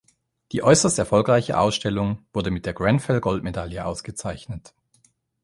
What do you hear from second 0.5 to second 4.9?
Die äußerst erfolgreiche Ausstellung wurde mit der Grenfell-Goldmedaille ausgezeichnet.